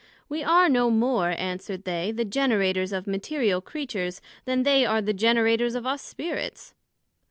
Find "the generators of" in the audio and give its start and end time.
2.11-3.05, 4.99-5.85